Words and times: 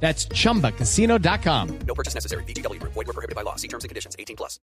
That's 0.00 0.28
chumbacasino.com. 0.28 1.68
No 1.86 1.94
purchase 1.94 2.14
necessary. 2.14 2.44
BGW. 2.44 2.80
Void 2.82 2.94
were 2.94 3.12
prohibited 3.12 3.34
by 3.34 3.42
law. 3.42 3.56
See 3.56 3.68
terms 3.68 3.84
and 3.84 3.88
conditions. 3.88 4.14
18 4.18 4.36
plus. 4.36 4.60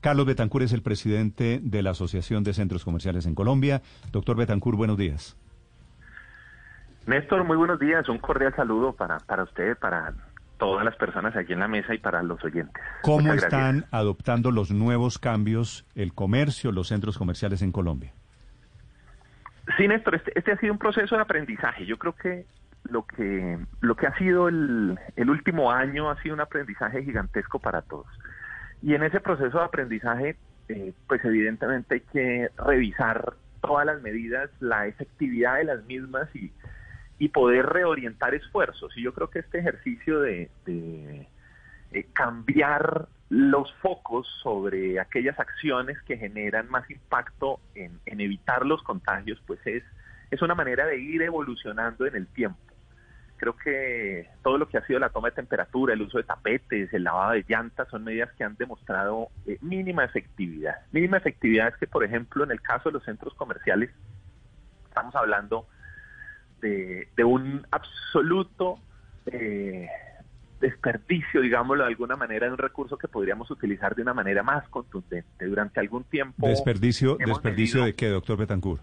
Carlos 0.00 0.26
Betancur 0.26 0.62
es 0.62 0.72
el 0.72 0.82
presidente 0.82 1.60
de 1.62 1.82
la 1.82 1.90
Asociación 1.90 2.42
de 2.42 2.52
Centros 2.52 2.84
Comerciales 2.84 3.24
en 3.26 3.34
Colombia. 3.34 3.82
Doctor 4.10 4.36
Betancur, 4.36 4.76
buenos 4.76 4.98
días. 4.98 5.36
Néstor, 7.06 7.44
muy 7.44 7.56
buenos 7.56 7.78
días. 7.78 8.08
Un 8.08 8.18
cordial 8.18 8.54
saludo 8.54 8.92
para, 8.94 9.18
para 9.18 9.44
usted, 9.44 9.76
para 9.78 10.12
todas 10.58 10.84
las 10.84 10.94
personas 10.96 11.34
aquí 11.36 11.52
en 11.52 11.60
la 11.60 11.68
mesa 11.68 11.94
y 11.94 11.98
para 11.98 12.22
los 12.22 12.42
oyentes. 12.44 12.82
¿Cómo 13.02 13.18
Muchas 13.20 13.40
gracias. 13.42 13.52
están 13.52 13.86
adoptando 13.90 14.50
los 14.50 14.70
nuevos 14.70 15.18
cambios 15.18 15.84
el 15.94 16.14
comercio, 16.14 16.70
los 16.72 16.88
centros 16.88 17.18
comerciales 17.18 17.62
en 17.62 17.72
Colombia? 17.72 18.12
Sí, 19.76 19.88
Néstor, 19.88 20.16
este, 20.16 20.32
este 20.36 20.52
ha 20.52 20.56
sido 20.58 20.72
un 20.72 20.78
proceso 20.78 21.14
de 21.16 21.22
aprendizaje. 21.22 21.86
Yo 21.86 21.96
creo 21.96 22.14
que 22.14 22.44
lo 22.84 23.06
que 23.06 23.58
lo 23.80 23.96
que 23.96 24.06
ha 24.06 24.16
sido 24.18 24.48
el, 24.48 24.98
el 25.16 25.30
último 25.30 25.70
año 25.70 26.10
ha 26.10 26.20
sido 26.22 26.34
un 26.34 26.40
aprendizaje 26.40 27.02
gigantesco 27.02 27.58
para 27.58 27.82
todos. 27.82 28.06
Y 28.82 28.94
en 28.94 29.04
ese 29.04 29.20
proceso 29.20 29.58
de 29.58 29.64
aprendizaje, 29.64 30.36
eh, 30.68 30.92
pues 31.06 31.24
evidentemente 31.24 31.94
hay 31.94 32.00
que 32.00 32.48
revisar 32.58 33.34
todas 33.60 33.86
las 33.86 34.02
medidas, 34.02 34.50
la 34.60 34.86
efectividad 34.86 35.58
de 35.58 35.64
las 35.64 35.84
mismas 35.84 36.28
y, 36.34 36.52
y 37.18 37.28
poder 37.28 37.66
reorientar 37.66 38.34
esfuerzos. 38.34 38.92
Y 38.96 39.02
yo 39.02 39.14
creo 39.14 39.30
que 39.30 39.38
este 39.38 39.60
ejercicio 39.60 40.20
de, 40.20 40.50
de, 40.66 41.28
eh, 41.92 42.06
cambiar 42.12 43.06
los 43.28 43.72
focos 43.74 44.26
sobre 44.42 44.98
aquellas 44.98 45.38
acciones 45.38 45.96
que 46.02 46.18
generan 46.18 46.68
más 46.68 46.90
impacto 46.90 47.60
en, 47.74 48.00
en 48.04 48.20
evitar 48.20 48.66
los 48.66 48.82
contagios, 48.82 49.40
pues 49.46 49.60
es, 49.64 49.84
es 50.30 50.42
una 50.42 50.54
manera 50.54 50.86
de 50.86 50.98
ir 50.98 51.22
evolucionando 51.22 52.04
en 52.04 52.16
el 52.16 52.26
tiempo. 52.26 52.71
Creo 53.42 53.56
que 53.56 54.28
todo 54.44 54.56
lo 54.56 54.68
que 54.68 54.78
ha 54.78 54.86
sido 54.86 55.00
la 55.00 55.08
toma 55.08 55.30
de 55.30 55.34
temperatura, 55.34 55.94
el 55.94 56.02
uso 56.02 56.16
de 56.18 56.22
tapetes, 56.22 56.94
el 56.94 57.02
lavado 57.02 57.32
de 57.32 57.44
llantas, 57.48 57.88
son 57.88 58.04
medidas 58.04 58.30
que 58.38 58.44
han 58.44 58.54
demostrado 58.54 59.30
eh, 59.48 59.58
mínima 59.60 60.04
efectividad. 60.04 60.76
Mínima 60.92 61.16
efectividad 61.16 61.66
es 61.66 61.76
que, 61.76 61.88
por 61.88 62.04
ejemplo, 62.04 62.44
en 62.44 62.52
el 62.52 62.60
caso 62.62 62.88
de 62.88 62.92
los 62.92 63.04
centros 63.04 63.34
comerciales, 63.34 63.90
estamos 64.86 65.12
hablando 65.16 65.66
de, 66.60 67.08
de 67.16 67.24
un 67.24 67.66
absoluto 67.72 68.78
eh, 69.26 69.88
desperdicio, 70.60 71.40
digámoslo 71.40 71.82
de 71.82 71.88
alguna 71.88 72.14
manera, 72.14 72.46
de 72.46 72.52
un 72.52 72.58
recurso 72.58 72.96
que 72.96 73.08
podríamos 73.08 73.50
utilizar 73.50 73.96
de 73.96 74.02
una 74.02 74.14
manera 74.14 74.44
más 74.44 74.68
contundente. 74.68 75.46
Durante 75.46 75.80
algún 75.80 76.04
tiempo... 76.04 76.46
Desperdicio, 76.46 77.16
desperdicio 77.16 77.80
medido- 77.80 77.86
de 77.86 77.94
qué, 77.96 78.06
doctor 78.06 78.36
Betancur? 78.38 78.82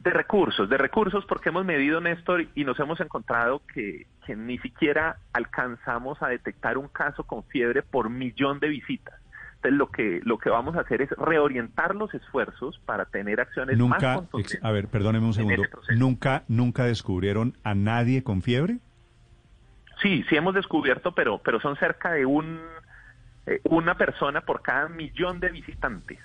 De 0.00 0.10
recursos, 0.10 0.68
de 0.68 0.78
recursos 0.78 1.24
porque 1.26 1.50
hemos 1.50 1.64
medido, 1.64 2.00
Néstor, 2.00 2.46
y 2.54 2.64
nos 2.64 2.78
hemos 2.80 3.00
encontrado 3.00 3.60
que, 3.72 4.06
que 4.26 4.34
ni 4.34 4.58
siquiera 4.58 5.18
alcanzamos 5.32 6.22
a 6.22 6.28
detectar 6.28 6.78
un 6.78 6.88
caso 6.88 7.24
con 7.24 7.44
fiebre 7.44 7.82
por 7.82 8.08
millón 8.10 8.60
de 8.60 8.68
visitas. 8.68 9.14
Entonces 9.56 9.76
lo 9.78 9.90
que, 9.90 10.20
lo 10.24 10.38
que 10.38 10.48
vamos 10.48 10.74
a 10.76 10.80
hacer 10.80 11.02
es 11.02 11.10
reorientar 11.10 11.94
los 11.94 12.14
esfuerzos 12.14 12.78
para 12.86 13.04
tener 13.04 13.40
acciones 13.42 13.76
más 13.76 13.88
Nunca, 14.00 14.14
contundentes. 14.14 14.54
ex- 14.54 14.64
a 14.64 14.70
ver, 14.70 14.88
perdóneme 14.88 15.26
un 15.26 15.34
segundo, 15.34 15.62
proceso. 15.70 15.98
nunca, 15.98 16.44
nunca 16.48 16.84
descubrieron 16.84 17.54
a 17.62 17.74
nadie 17.74 18.22
con 18.24 18.40
fiebre. 18.40 18.78
Sí, 20.00 20.24
sí 20.30 20.36
hemos 20.36 20.54
descubierto, 20.54 21.12
pero, 21.14 21.38
pero 21.44 21.60
son 21.60 21.76
cerca 21.76 22.12
de 22.12 22.24
un 22.24 22.58
eh, 23.46 23.60
una 23.64 23.96
persona 23.98 24.40
por 24.40 24.62
cada 24.62 24.88
millón 24.88 25.40
de 25.40 25.50
visitantes. 25.50 26.18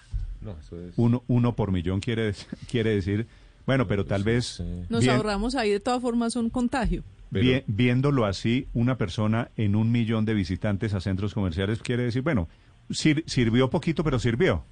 Uno, 0.95 1.23
uno 1.27 1.55
por 1.55 1.71
millón 1.71 1.99
quiere, 1.99 2.33
quiere 2.71 2.91
decir, 2.91 3.27
bueno, 3.65 3.87
pero 3.87 4.05
tal 4.05 4.23
vez 4.23 4.59
Nos 4.89 5.01
bien- 5.01 5.15
ahorramos 5.15 5.55
ahí 5.55 5.71
de 5.71 5.79
todas 5.79 6.01
formas 6.01 6.35
un 6.35 6.49
contagio. 6.49 7.03
vi- 7.31 7.63
viéndolo 7.67 8.25
así, 8.25 8.67
una 8.73 8.97
persona 8.97 9.49
en 9.57 9.75
un 9.75 9.91
millón 9.91 10.25
de 10.25 10.33
visitantes 10.33 10.93
a 10.93 11.01
centros 11.01 11.33
comerciales 11.33 11.81
quiere 11.81 12.03
decir, 12.03 12.21
bueno, 12.21 12.47
sir- 12.89 13.23
sirvió 13.27 13.69
poquito, 13.69 14.03
pero 14.03 14.19
sirvió. 14.19 14.63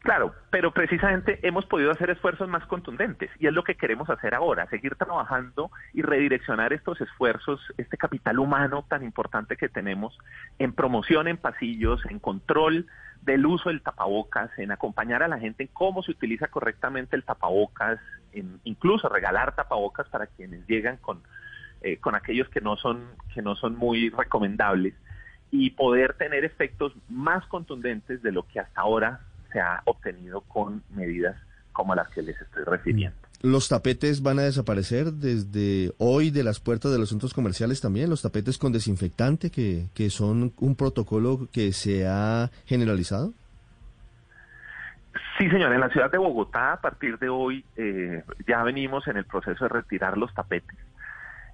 Claro, 0.00 0.34
pero 0.50 0.70
precisamente 0.74 1.38
hemos 1.48 1.64
podido 1.64 1.90
hacer 1.90 2.10
esfuerzos 2.10 2.46
más 2.46 2.66
contundentes 2.66 3.30
y 3.40 3.46
es 3.46 3.54
lo 3.54 3.64
que 3.64 3.74
queremos 3.74 4.10
hacer 4.10 4.34
ahora, 4.34 4.66
seguir 4.68 4.96
trabajando 4.96 5.70
y 5.94 6.02
redireccionar 6.02 6.74
estos 6.74 7.00
esfuerzos, 7.00 7.58
este 7.78 7.96
capital 7.96 8.38
humano 8.38 8.84
tan 8.86 9.02
importante 9.02 9.56
que 9.56 9.70
tenemos 9.70 10.18
en 10.58 10.74
promoción 10.74 11.26
en 11.26 11.38
pasillos, 11.38 12.02
en 12.10 12.18
control 12.18 12.86
del 13.24 13.46
uso 13.46 13.70
del 13.70 13.82
tapabocas, 13.82 14.50
en 14.58 14.70
acompañar 14.70 15.22
a 15.22 15.28
la 15.28 15.38
gente 15.38 15.62
en 15.62 15.70
cómo 15.72 16.02
se 16.02 16.10
utiliza 16.10 16.48
correctamente 16.48 17.16
el 17.16 17.24
tapabocas, 17.24 17.98
en 18.32 18.60
incluso 18.64 19.08
regalar 19.08 19.54
tapabocas 19.54 20.08
para 20.08 20.26
quienes 20.26 20.66
llegan 20.66 20.98
con, 20.98 21.22
eh, 21.80 21.96
con 21.98 22.14
aquellos 22.14 22.48
que 22.50 22.60
no 22.60 22.76
son 22.76 23.06
que 23.32 23.40
no 23.42 23.56
son 23.56 23.76
muy 23.76 24.10
recomendables 24.10 24.94
y 25.50 25.70
poder 25.70 26.14
tener 26.14 26.44
efectos 26.44 26.92
más 27.08 27.46
contundentes 27.46 28.22
de 28.22 28.32
lo 28.32 28.46
que 28.46 28.60
hasta 28.60 28.80
ahora 28.80 29.20
se 29.52 29.60
ha 29.60 29.82
obtenido 29.84 30.42
con 30.42 30.82
medidas 30.90 31.36
como 31.72 31.94
las 31.94 32.08
que 32.08 32.22
les 32.22 32.40
estoy 32.40 32.64
refiriendo. 32.64 33.16
¿Los 33.44 33.68
tapetes 33.68 34.22
van 34.22 34.38
a 34.38 34.42
desaparecer 34.42 35.12
desde 35.12 35.92
hoy 35.98 36.30
de 36.30 36.42
las 36.42 36.60
puertas 36.60 36.90
de 36.90 36.98
los 36.98 37.10
centros 37.10 37.34
comerciales 37.34 37.82
también? 37.82 38.08
¿Los 38.08 38.22
tapetes 38.22 38.56
con 38.56 38.72
desinfectante 38.72 39.50
que, 39.50 39.84
que 39.92 40.08
son 40.08 40.54
un 40.58 40.74
protocolo 40.74 41.46
que 41.52 41.74
se 41.74 42.06
ha 42.06 42.50
generalizado? 42.64 43.34
Sí, 45.36 45.50
señor, 45.50 45.74
en 45.74 45.80
la 45.80 45.90
ciudad 45.90 46.10
de 46.10 46.16
Bogotá 46.16 46.72
a 46.72 46.80
partir 46.80 47.18
de 47.18 47.28
hoy 47.28 47.62
eh, 47.76 48.24
ya 48.48 48.62
venimos 48.62 49.06
en 49.08 49.18
el 49.18 49.26
proceso 49.26 49.64
de 49.64 49.68
retirar 49.68 50.16
los 50.16 50.32
tapetes. 50.32 50.78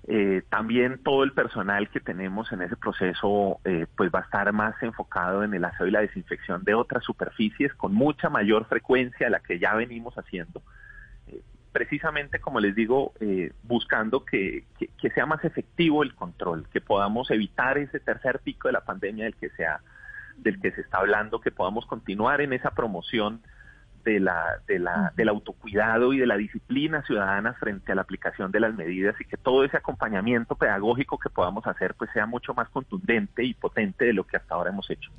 Eh, 0.07 0.43
también 0.49 1.03
todo 1.03 1.25
el 1.25 1.33
personal 1.33 1.89
que 1.89 1.99
tenemos 1.99 2.53
en 2.53 2.63
ese 2.63 2.77
proceso 2.77 3.59
eh, 3.65 3.87
pues 3.97 4.13
va 4.15 4.21
a 4.21 4.23
estar 4.23 4.53
más 4.53 4.81
enfocado 4.85 5.43
en 5.43 5.55
el 5.55 5.65
aseo 5.65 5.89
y 5.89 5.91
la 5.91 6.03
desinfección 6.03 6.63
de 6.63 6.75
otras 6.75 7.03
superficies 7.03 7.75
con 7.75 7.93
mucha 7.95 8.31
mayor 8.31 8.67
frecuencia 8.67 9.27
de 9.27 9.31
la 9.31 9.41
que 9.41 9.59
ya 9.59 9.75
venimos 9.75 10.15
haciendo. 10.15 10.63
Precisamente, 11.73 12.41
como 12.41 12.61
les 12.61 12.75
digo, 12.75 13.13
eh, 13.21 13.53
buscando 13.63 14.25
que, 14.25 14.65
que, 14.79 14.89
que 15.01 15.11
sea 15.11 15.27
más 15.27 15.45
efectivo 15.45 16.03
el 16.03 16.15
control, 16.15 16.67
que 16.73 16.81
podamos 16.81 17.31
evitar 17.31 17.79
ese 17.79 18.01
tercer 18.01 18.41
pico 18.41 18.69
de 18.69 18.73
la 18.73 18.85
pandemia 18.85 19.25
del 19.25 19.37
que, 19.37 19.51
sea, 19.51 19.81
del 20.37 20.61
que 20.61 20.73
se 20.73 20.81
está 20.81 20.99
hablando, 20.99 21.41
que 21.41 21.51
podamos 21.51 21.87
continuar 21.87 22.41
en 22.41 22.53
esa 22.53 22.73
promoción 22.73 23.41
de 24.05 24.21
la, 24.21 24.61
de 24.67 24.79
la, 24.79 25.13
del 25.17 25.29
autocuidado 25.29 26.13
y 26.13 26.19
de 26.19 26.27
la 26.27 26.37
disciplina 26.37 27.03
ciudadana 27.03 27.55
frente 27.55 27.93
a 27.93 27.95
la 27.95 28.03
aplicación 28.03 28.51
de 28.51 28.61
las 28.61 28.75
medidas 28.75 29.15
y 29.21 29.25
que 29.25 29.37
todo 29.37 29.65
ese 29.65 29.77
acompañamiento 29.77 30.55
pedagógico 30.55 31.19
que 31.19 31.31
podamos 31.31 31.67
hacer 31.67 31.95
pues 31.95 32.11
sea 32.13 32.27
mucho 32.27 32.55
más 32.55 32.69
contundente 32.71 33.45
y 33.45 33.55
potente 33.55 34.07
de 34.07 34.13
lo 34.13 34.25
que 34.25 34.37
hasta 34.37 34.55
ahora 34.55 34.71
hemos 34.71 34.89
hecho. 34.91 35.11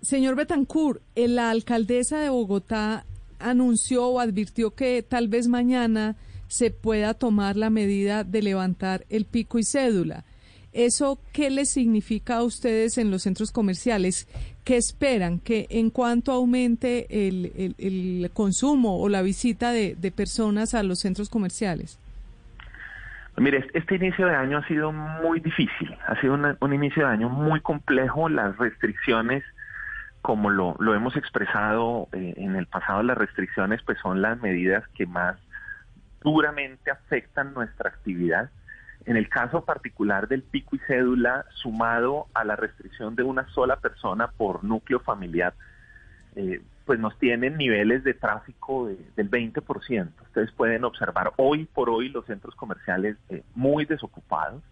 Señor 0.00 0.34
Betancourt, 0.34 1.00
eh, 1.14 1.28
la 1.28 1.50
alcaldesa 1.50 2.18
de 2.18 2.28
Bogotá 2.28 3.04
anunció 3.42 4.06
o 4.06 4.20
advirtió 4.20 4.70
que 4.74 5.02
tal 5.02 5.28
vez 5.28 5.48
mañana 5.48 6.16
se 6.48 6.70
pueda 6.70 7.14
tomar 7.14 7.56
la 7.56 7.70
medida 7.70 8.24
de 8.24 8.42
levantar 8.42 9.04
el 9.08 9.24
pico 9.24 9.58
y 9.58 9.64
cédula. 9.64 10.24
¿Eso 10.72 11.18
qué 11.32 11.50
les 11.50 11.70
significa 11.70 12.36
a 12.36 12.42
ustedes 12.42 12.96
en 12.96 13.10
los 13.10 13.22
centros 13.22 13.52
comerciales? 13.52 14.26
¿Qué 14.64 14.76
esperan? 14.76 15.38
Que 15.38 15.66
en 15.70 15.90
cuanto 15.90 16.32
aumente 16.32 17.26
el, 17.28 17.74
el- 17.78 18.30
consumo 18.32 18.98
o 18.98 19.08
la 19.10 19.20
visita 19.20 19.72
de, 19.72 19.94
de 19.94 20.10
personas 20.10 20.72
a 20.74 20.82
los 20.82 21.00
centros 21.00 21.28
comerciales? 21.28 21.98
Mire, 23.36 23.66
este 23.74 23.96
inicio 23.96 24.26
de 24.26 24.34
año 24.34 24.58
ha 24.58 24.68
sido 24.68 24.92
muy 24.92 25.40
difícil, 25.40 25.90
ha 26.06 26.20
sido 26.20 26.38
un 26.60 26.72
inicio 26.74 27.06
de 27.06 27.12
año 27.12 27.28
muy 27.30 27.60
complejo, 27.60 28.28
las 28.28 28.56
restricciones, 28.58 29.42
como 30.22 30.50
lo, 30.50 30.76
lo 30.78 30.94
hemos 30.94 31.16
expresado 31.16 32.08
eh, 32.12 32.34
en 32.36 32.54
el 32.56 32.66
pasado, 32.66 33.02
las 33.02 33.18
restricciones 33.18 33.82
pues 33.84 33.98
son 33.98 34.22
las 34.22 34.40
medidas 34.40 34.86
que 34.94 35.04
más 35.06 35.36
duramente 36.22 36.90
afectan 36.90 37.52
nuestra 37.54 37.90
actividad. 37.90 38.50
En 39.04 39.16
el 39.16 39.28
caso 39.28 39.64
particular 39.64 40.28
del 40.28 40.42
pico 40.44 40.76
y 40.76 40.78
cédula, 40.86 41.44
sumado 41.54 42.28
a 42.34 42.44
la 42.44 42.54
restricción 42.54 43.16
de 43.16 43.24
una 43.24 43.48
sola 43.48 43.76
persona 43.76 44.28
por 44.28 44.62
núcleo 44.62 45.00
familiar, 45.00 45.54
eh, 46.36 46.62
pues 46.86 47.00
nos 47.00 47.18
tienen 47.18 47.56
niveles 47.56 48.04
de 48.04 48.14
tráfico 48.14 48.86
de- 48.86 48.98
del 49.16 49.28
20%. 49.28 50.22
Ustedes 50.22 50.52
pueden 50.52 50.84
observar 50.84 51.32
hoy 51.36 51.64
por 51.64 51.90
hoy 51.90 52.10
los 52.10 52.24
centros 52.26 52.54
comerciales 52.54 53.16
eh, 53.28 53.42
muy 53.56 53.84
desocupados 53.86 54.62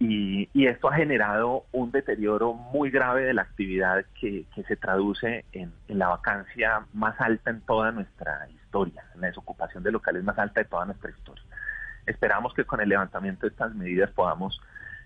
y, 0.00 0.48
y 0.54 0.66
esto 0.66 0.88
ha 0.88 0.94
generado 0.94 1.66
un 1.72 1.92
deterioro 1.92 2.54
muy 2.54 2.90
grave 2.90 3.22
de 3.22 3.34
la 3.34 3.42
actividad 3.42 4.04
que, 4.18 4.46
que 4.54 4.62
se 4.64 4.74
traduce 4.74 5.44
en, 5.52 5.72
en 5.88 5.98
la 5.98 6.08
vacancia 6.08 6.86
más 6.94 7.20
alta 7.20 7.50
en 7.50 7.60
toda 7.60 7.92
nuestra 7.92 8.48
historia, 8.48 9.04
en 9.14 9.20
la 9.20 9.26
desocupación 9.26 9.82
de 9.82 9.92
locales 9.92 10.24
más 10.24 10.38
alta 10.38 10.62
de 10.62 10.64
toda 10.64 10.86
nuestra 10.86 11.10
historia. 11.10 11.44
Esperamos 12.06 12.54
que 12.54 12.64
con 12.64 12.80
el 12.80 12.88
levantamiento 12.88 13.42
de 13.42 13.50
estas 13.50 13.74
medidas 13.74 14.10
podamos 14.10 14.58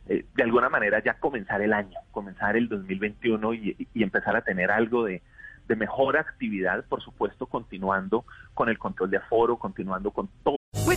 eh, 0.06 0.24
de 0.32 0.42
alguna 0.44 0.68
manera 0.68 1.02
ya 1.02 1.14
comenzar 1.14 1.60
el 1.60 1.72
año, 1.72 1.98
comenzar 2.12 2.56
el 2.56 2.68
2021 2.68 3.52
y, 3.54 3.88
y 3.92 4.02
empezar 4.04 4.36
a 4.36 4.42
tener 4.42 4.70
algo 4.70 5.04
de, 5.04 5.22
de 5.66 5.76
mejor 5.76 6.16
actividad, 6.16 6.84
por 6.84 7.02
supuesto, 7.02 7.46
continuando 7.46 8.24
con 8.54 8.68
el 8.68 8.78
control 8.78 9.10
de 9.10 9.16
aforo, 9.16 9.56
continuando 9.56 10.12
con 10.12 10.28
todo. 10.44 10.56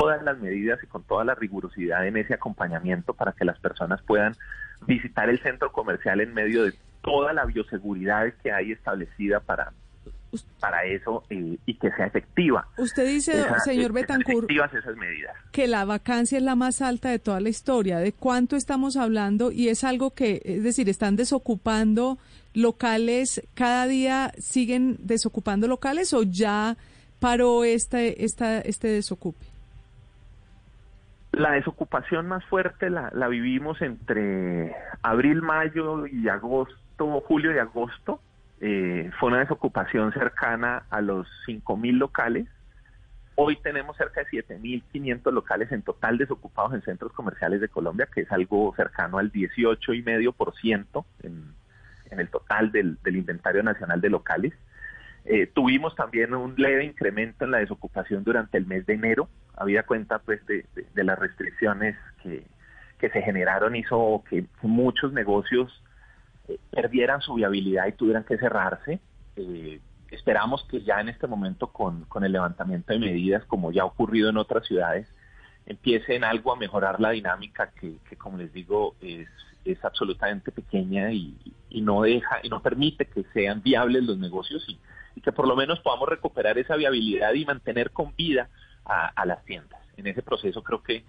Todas 0.00 0.22
las 0.22 0.38
medidas 0.38 0.78
y 0.82 0.86
con 0.86 1.02
toda 1.04 1.24
la 1.24 1.34
rigurosidad 1.34 2.06
en 2.06 2.16
ese 2.16 2.34
acompañamiento 2.34 3.12
para 3.14 3.32
que 3.32 3.44
las 3.44 3.58
personas 3.60 4.00
puedan 4.02 4.34
visitar 4.86 5.28
el 5.28 5.38
centro 5.42 5.70
comercial 5.72 6.20
en 6.20 6.32
medio 6.32 6.64
de 6.64 6.72
toda 7.02 7.32
la 7.34 7.44
bioseguridad 7.44 8.32
que 8.42 8.50
hay 8.52 8.72
establecida 8.72 9.40
para 9.40 9.72
para 10.60 10.84
eso 10.84 11.24
eh, 11.28 11.56
y 11.66 11.74
que 11.74 11.90
sea 11.90 12.06
efectiva. 12.06 12.68
Usted 12.78 13.04
dice, 13.04 13.32
Esa- 13.40 13.58
señor 13.58 13.92
Betancourt, 13.92 14.44
efectivas 14.44 14.72
esas 14.74 14.94
medidas. 14.96 15.34
que 15.50 15.66
la 15.66 15.84
vacancia 15.84 16.38
es 16.38 16.44
la 16.44 16.54
más 16.54 16.82
alta 16.82 17.10
de 17.10 17.18
toda 17.18 17.40
la 17.40 17.48
historia. 17.48 17.98
¿De 17.98 18.12
cuánto 18.12 18.54
estamos 18.54 18.96
hablando? 18.96 19.50
Y 19.50 19.70
es 19.70 19.82
algo 19.82 20.12
que, 20.12 20.40
es 20.44 20.62
decir, 20.62 20.88
están 20.88 21.16
desocupando 21.16 22.16
locales, 22.54 23.42
cada 23.54 23.88
día 23.88 24.32
siguen 24.38 24.98
desocupando 25.00 25.66
locales 25.66 26.14
o 26.14 26.22
ya 26.22 26.76
paró 27.18 27.64
este, 27.64 28.24
esta, 28.24 28.60
este 28.60 28.86
desocupe. 28.86 29.44
La 31.32 31.52
desocupación 31.52 32.26
más 32.26 32.44
fuerte 32.46 32.90
la, 32.90 33.10
la 33.14 33.28
vivimos 33.28 33.80
entre 33.82 34.74
abril, 35.02 35.42
mayo 35.42 36.06
y 36.06 36.28
agosto, 36.28 37.20
julio 37.20 37.54
y 37.54 37.58
agosto. 37.58 38.20
Eh, 38.60 39.10
fue 39.18 39.30
una 39.30 39.38
desocupación 39.38 40.12
cercana 40.12 40.84
a 40.90 41.00
los 41.00 41.26
5.000 41.46 41.92
locales. 41.98 42.46
Hoy 43.36 43.56
tenemos 43.62 43.96
cerca 43.96 44.22
de 44.22 44.44
7.500 44.44 45.32
locales 45.32 45.72
en 45.72 45.82
total 45.82 46.18
desocupados 46.18 46.74
en 46.74 46.82
centros 46.82 47.12
comerciales 47.12 47.60
de 47.60 47.68
Colombia, 47.68 48.08
que 48.12 48.22
es 48.22 48.32
algo 48.32 48.74
cercano 48.76 49.16
al 49.16 49.32
18,5% 49.32 51.04
en, 51.22 51.54
en 52.10 52.20
el 52.20 52.28
total 52.28 52.70
del, 52.72 52.98
inventario 53.06 53.62
nacional 53.62 54.00
de 54.00 54.10
locales. 54.10 54.52
Eh, 55.24 55.46
tuvimos 55.46 55.94
también 55.94 56.34
un 56.34 56.54
leve 56.56 56.84
incremento 56.84 57.44
en 57.44 57.52
la 57.52 57.58
desocupación 57.58 58.24
durante 58.24 58.58
el 58.58 58.66
mes 58.66 58.86
de 58.86 58.94
enero, 58.94 59.28
habida 59.60 59.82
cuenta 59.82 60.18
pues 60.20 60.40
de, 60.46 60.64
las 61.04 61.18
restricciones 61.18 61.94
que, 62.22 62.46
que 62.98 63.10
se 63.10 63.20
generaron, 63.20 63.76
hizo 63.76 64.24
que 64.28 64.46
muchos 64.62 65.12
negocios 65.12 65.70
eh, 66.48 66.58
perdieran 66.70 67.20
su 67.20 67.34
viabilidad 67.34 67.86
y 67.86 67.92
tuvieran 67.92 68.24
que 68.24 68.38
cerrarse. 68.38 69.00
Eh, 69.36 69.78
esperamos 70.10 70.64
que 70.64 70.80
ya 70.82 71.00
en 71.00 71.10
este 71.10 71.26
momento 71.26 71.68
con, 71.68 72.06
con 72.06 72.24
el 72.24 72.32
levantamiento 72.32 72.94
de 72.94 73.00
medidas, 73.00 73.44
como 73.44 73.70
ya 73.70 73.82
ha 73.82 73.84
ocurrido 73.84 74.30
en 74.30 74.38
otras 74.38 74.66
ciudades, 74.66 75.06
empiecen 75.66 76.24
algo 76.24 76.54
a 76.54 76.56
mejorar 76.56 76.98
la 76.98 77.10
dinámica 77.10 77.70
que, 77.78 77.98
que 78.08 78.16
como 78.16 78.38
les 78.38 78.50
digo, 78.54 78.96
es, 79.02 79.28
es 79.66 79.84
absolutamente 79.84 80.52
pequeña 80.52 81.12
y, 81.12 81.36
y 81.68 81.82
no 81.82 82.00
deja 82.00 82.40
y 82.42 82.48
no 82.48 82.62
permite 82.62 83.04
que 83.04 83.24
sean 83.34 83.62
viables 83.62 84.04
los 84.04 84.16
negocios 84.16 84.66
y 85.14 85.20
que 85.20 85.32
por 85.32 85.46
lo 85.46 85.54
menos 85.54 85.80
podamos 85.80 86.08
recuperar 86.08 86.56
esa 86.56 86.76
viabilidad 86.76 87.34
y 87.34 87.44
mantener 87.44 87.90
con 87.90 88.16
vida 88.16 88.48
a, 88.90 89.06
a 89.08 89.26
las 89.26 89.44
tiendas. 89.44 89.80
En 89.96 90.06
ese 90.06 90.22
proceso 90.22 90.62
creo 90.62 90.82
que 90.82 91.04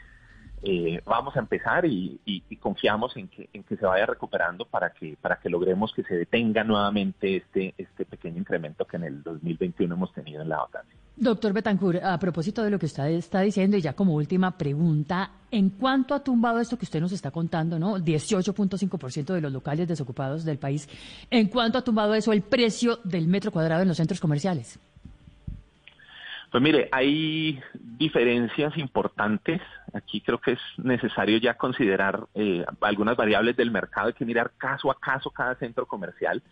eh, 0.63 1.01
vamos 1.05 1.35
a 1.35 1.39
empezar 1.39 1.85
y, 1.85 2.19
confiamos 2.59 3.17
en 3.17 3.27
que, 3.27 3.49
en 3.51 3.63
que 3.63 3.75
se 3.75 3.85
vaya 3.85 4.05
recuperando 4.05 4.65
para 4.65 4.91
que, 4.91 5.17
para 5.19 5.39
que 5.39 5.49
logremos 5.49 5.91
que 5.93 6.03
se 6.03 6.15
detenga 6.15 6.63
nuevamente 6.63 7.37
este, 7.37 7.73
este 7.75 8.05
pequeño 8.05 8.37
incremento 8.37 8.85
que 8.85 8.97
en 8.97 9.05
el 9.05 9.23
2021 9.23 9.95
hemos 9.95 10.13
tenido 10.13 10.43
en 10.43 10.49
la 10.49 10.57
vacancia. 10.57 10.95
Doctor 11.15 11.53
Betancourt, 11.53 12.03
a 12.03 12.19
propósito 12.19 12.63
de 12.63 12.69
lo 12.69 12.77
que 12.77 12.85
usted 12.85 13.07
está 13.07 13.41
diciendo 13.41 13.75
y 13.75 13.81
ya 13.81 13.93
como 13.93 14.13
última 14.13 14.55
pregunta, 14.55 15.31
¿en 15.49 15.71
cuánto 15.71 16.13
ha 16.13 16.23
tumbado 16.23 16.59
esto 16.59 16.77
que 16.77 16.85
usted 16.85 17.01
nos 17.01 17.11
está 17.11 17.31
contando, 17.31 17.79
no? 17.79 17.97
18.5% 17.97 19.33
de 19.33 19.41
los 19.41 19.51
locales 19.51 19.87
desocupados 19.87 20.45
del 20.45 20.59
país. 20.59 20.87
¿En 21.31 21.47
cuánto 21.47 21.79
ha 21.79 21.83
tumbado 21.83 22.13
eso 22.13 22.31
el 22.33 22.43
precio 22.43 22.99
del 23.03 23.27
metro 23.27 23.51
cuadrado 23.51 23.81
en 23.81 23.87
los 23.87 23.97
centros 23.97 24.19
comerciales? 24.19 24.79
Pues 26.51 26.61
mire, 26.61 26.89
hay 26.91 27.61
diferencias 27.73 28.77
importantes. 28.77 29.61
Aquí 29.93 30.19
creo 30.19 30.41
que 30.41 30.51
es 30.51 30.59
necesario 30.77 31.37
ya 31.37 31.53
considerar 31.53 32.27
eh, 32.35 32.65
algunas 32.81 33.15
variables 33.15 33.55
del 33.55 33.71
mercado. 33.71 34.07
Hay 34.07 34.13
que 34.13 34.25
mirar 34.25 34.51
caso 34.57 34.91
a 34.91 34.99
caso 34.99 35.29
cada 35.31 35.55
centro 35.55 35.85
comercial. 35.85 36.43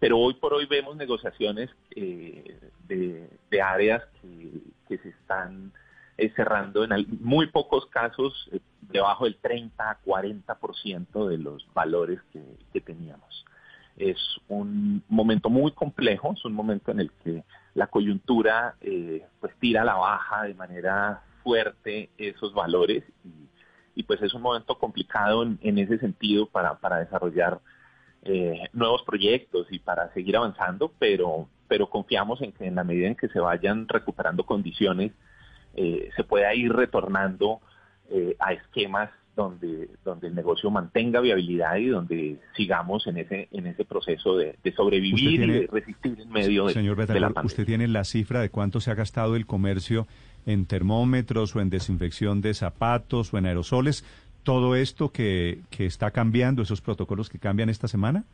Pero 0.00 0.18
hoy 0.18 0.34
por 0.34 0.52
hoy 0.54 0.66
vemos 0.66 0.96
negociaciones 0.96 1.70
eh, 1.94 2.58
de, 2.88 3.62
áreas 3.62 4.02
que, 4.20 4.98
se 4.98 5.08
están 5.08 5.72
eh, 6.18 6.32
cerrando 6.34 6.84
en 6.84 7.06
muy 7.20 7.46
pocos 7.46 7.86
casos 7.86 8.50
eh, 8.52 8.58
debajo 8.82 9.24
del 9.24 9.36
30 9.36 9.88
a 9.88 9.98
40% 10.04 11.28
de 11.28 11.38
los 11.38 11.66
valores 11.72 12.20
que, 12.32 12.42
que 12.72 12.80
teníamos. 12.80 13.44
Es 13.96 14.18
un 14.48 15.02
momento 15.08 15.48
muy 15.48 15.70
complejo, 15.70 16.32
es 16.36 16.44
un 16.44 16.54
momento 16.54 16.90
en 16.90 17.00
el 17.00 17.12
que 17.22 17.44
la 17.74 17.88
coyuntura 17.88 18.76
eh, 18.80 19.26
pues 19.40 19.54
tira 19.58 19.82
a 19.82 19.84
la 19.84 19.94
baja 19.94 20.44
de 20.44 20.54
manera 20.54 21.22
fuerte 21.42 22.10
esos 22.16 22.54
valores 22.54 23.04
y, 23.24 24.00
y, 24.00 24.02
pues 24.04 24.22
es 24.22 24.32
un 24.34 24.42
momento 24.42 24.78
complicado 24.78 25.42
en, 25.42 25.58
en 25.62 25.78
ese 25.78 25.98
sentido 25.98 26.46
para, 26.46 26.78
para 26.78 26.98
desarrollar 26.98 27.60
eh, 28.26 28.70
nuevos 28.72 29.02
proyectos 29.02 29.66
y 29.70 29.78
para 29.78 30.10
seguir 30.14 30.34
avanzando, 30.38 30.90
pero, 30.98 31.46
pero 31.68 31.90
confiamos 31.90 32.40
en 32.40 32.52
que 32.52 32.64
en 32.66 32.74
la 32.74 32.82
medida 32.82 33.08
en 33.08 33.16
que 33.16 33.28
se 33.28 33.38
vayan 33.38 33.86
recuperando 33.86 34.46
condiciones, 34.46 35.12
eh, 35.74 36.08
se 36.16 36.24
pueda 36.24 36.54
ir 36.54 36.72
retornando 36.72 37.60
eh, 38.08 38.34
a 38.38 38.54
esquemas 38.54 39.10
donde, 39.36 39.88
donde 40.04 40.28
el 40.28 40.34
negocio 40.34 40.70
mantenga 40.70 41.20
viabilidad 41.20 41.76
y 41.76 41.86
donde 41.86 42.36
sigamos 42.56 43.06
en 43.06 43.18
ese, 43.18 43.48
en 43.50 43.66
ese 43.66 43.84
proceso 43.84 44.36
de, 44.36 44.56
de 44.62 44.72
sobrevivir 44.72 45.14
tiene- 45.38 45.44
y 45.46 45.60
de 45.60 45.66
resistir 45.66 46.20
en 46.20 46.30
medio 46.30 46.66
de, 46.66 46.72
Señor 46.74 46.96
de 46.96 47.02
la 47.02 47.06
Betancourt, 47.14 47.34
pandemia. 47.34 47.46
¿usted 47.46 47.66
tiene 47.66 47.88
la 47.88 48.04
cifra 48.04 48.40
de 48.40 48.50
cuánto 48.50 48.80
se 48.80 48.90
ha 48.90 48.94
gastado 48.94 49.36
el 49.36 49.46
comercio 49.46 50.06
en 50.46 50.66
termómetros 50.66 51.56
o 51.56 51.60
en 51.60 51.70
desinfección 51.70 52.40
de 52.40 52.54
zapatos 52.54 53.32
o 53.34 53.38
en 53.38 53.46
aerosoles? 53.46 54.04
¿Todo 54.42 54.76
esto 54.76 55.10
que, 55.10 55.60
que 55.70 55.86
está 55.86 56.10
cambiando, 56.10 56.62
esos 56.62 56.80
protocolos 56.80 57.28
que 57.30 57.38
cambian 57.38 57.70
esta 57.70 57.88
semana? 57.88 58.24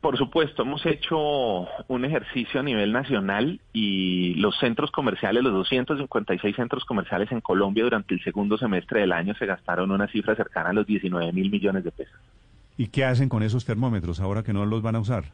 Por 0.00 0.18
supuesto, 0.18 0.62
hemos 0.62 0.84
hecho 0.86 1.66
un 1.88 2.04
ejercicio 2.04 2.60
a 2.60 2.62
nivel 2.62 2.92
nacional 2.92 3.60
y 3.72 4.34
los 4.34 4.56
centros 4.58 4.90
comerciales, 4.90 5.42
los 5.42 5.52
256 5.52 6.54
centros 6.54 6.84
comerciales 6.84 7.32
en 7.32 7.40
Colombia 7.40 7.84
durante 7.84 8.14
el 8.14 8.22
segundo 8.22 8.58
semestre 8.58 9.00
del 9.00 9.12
año 9.12 9.34
se 9.34 9.46
gastaron 9.46 9.90
una 9.90 10.06
cifra 10.08 10.36
cercana 10.36 10.70
a 10.70 10.72
los 10.72 10.86
19 10.86 11.32
mil 11.32 11.50
millones 11.50 11.82
de 11.82 11.90
pesos. 11.90 12.20
¿Y 12.76 12.88
qué 12.88 13.04
hacen 13.04 13.28
con 13.28 13.42
esos 13.42 13.64
termómetros 13.64 14.20
ahora 14.20 14.42
que 14.42 14.52
no 14.52 14.66
los 14.66 14.82
van 14.82 14.96
a 14.96 15.00
usar? 15.00 15.24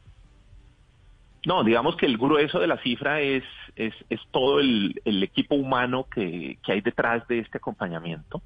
No, 1.45 1.64
digamos 1.64 1.97
que 1.97 2.07
el 2.07 2.16
grueso 2.16 2.61
de 2.61 2.69
la 2.69 2.78
cifra 2.78 3.21
es, 3.21 3.42
es, 3.75 3.92
es 4.11 4.21
todo 4.31 4.61
el, 4.61 5.00
el 5.04 5.23
equipo 5.25 5.57
humano 5.57 6.07
que, 6.09 6.59
que 6.64 6.73
hay 6.73 6.81
detrás 6.81 7.26
de 7.26 7.40
este 7.40 7.59
acompañamiento. 7.59 8.42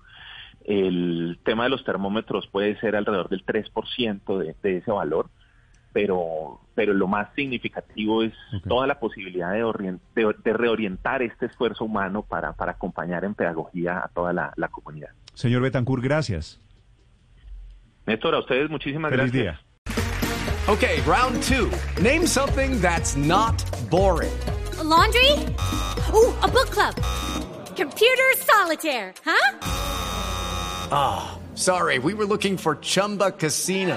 El 0.65 1.39
tema 1.45 1.65
de 1.65 1.71
los 1.71 1.85
termómetros 1.85 2.47
puede 2.47 2.81
ser 2.81 2.97
alrededor 2.97 3.29
del 3.29 3.45
3% 3.45 4.39
de, 4.39 4.57
de 4.63 4.79
ese 4.79 4.91
valor, 4.91 5.29
pero, 5.97 6.61
pero 6.75 6.93
lo 6.93 7.07
más 7.07 7.29
significativo 7.35 8.23
es 8.23 8.35
toda 8.69 8.87
la 8.87 9.01
posibilidad 9.01 9.51
de, 9.55 9.65
orien- 9.65 9.99
de, 10.15 10.35
de 10.45 10.53
reorientar 10.53 11.23
este 11.23 11.47
esfuerzo 11.47 11.87
humano 11.87 12.21
para, 12.21 12.53
para 12.53 12.73
acompañar 12.73 13.25
en 13.25 13.35
pedagogía 13.35 14.03
a 14.05 14.09
toda 14.09 14.35
la, 14.35 14.53
la 14.57 14.69
comunidad. 14.69 15.09
Señor 15.33 15.63
Betancourt, 15.63 16.03
gracias. 16.05 16.61
Néstor, 18.05 18.35
a 18.35 18.41
ustedes 18.41 18.69
muchísimas 18.69 19.11
Feliz 19.11 19.33
gracias. 19.33 19.59
día. 19.87 20.69
Okay, 20.69 21.01
round 21.07 21.43
two. 21.43 21.71
Name 22.03 22.27
something 22.27 22.79
that's 22.83 23.17
not 23.17 23.55
boring. 23.91 24.37
A 24.79 24.85
laundry? 24.85 25.33
Ooh, 26.13 26.35
a 26.43 26.47
book 26.47 26.69
club. 26.73 26.95
Computer 27.75 28.35
solitaire, 28.37 29.15
huh? 29.25 29.59
Ah, 30.93 31.39
Sorry, 31.55 31.99
we 31.99 32.13
were 32.13 32.27
looking 32.27 32.59
for 32.59 32.77
Chumba 32.83 33.31
Casino. 33.31 33.97